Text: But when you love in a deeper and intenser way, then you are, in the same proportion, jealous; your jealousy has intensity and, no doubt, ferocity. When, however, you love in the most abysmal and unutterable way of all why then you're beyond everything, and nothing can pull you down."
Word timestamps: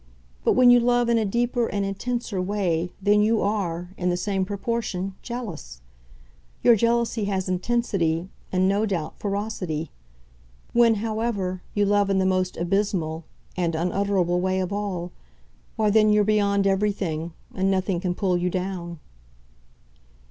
But 0.43 0.53
when 0.53 0.71
you 0.71 0.79
love 0.79 1.09
in 1.09 1.19
a 1.19 1.25
deeper 1.25 1.67
and 1.67 1.85
intenser 1.85 2.41
way, 2.41 2.91
then 3.03 3.21
you 3.21 3.39
are, 3.43 3.89
in 3.97 4.09
the 4.09 4.17
same 4.17 4.45
proportion, 4.45 5.13
jealous; 5.21 5.81
your 6.63 6.75
jealousy 6.75 7.25
has 7.25 7.47
intensity 7.47 8.27
and, 8.51 8.67
no 8.67 8.87
doubt, 8.87 9.19
ferocity. 9.19 9.91
When, 10.73 10.95
however, 10.95 11.61
you 11.75 11.85
love 11.85 12.09
in 12.09 12.17
the 12.17 12.25
most 12.25 12.57
abysmal 12.57 13.25
and 13.55 13.75
unutterable 13.75 14.41
way 14.41 14.59
of 14.59 14.73
all 14.73 15.11
why 15.75 15.91
then 15.91 16.11
you're 16.11 16.23
beyond 16.23 16.65
everything, 16.65 17.33
and 17.53 17.69
nothing 17.69 17.99
can 17.99 18.15
pull 18.15 18.35
you 18.35 18.49
down." 18.49 18.97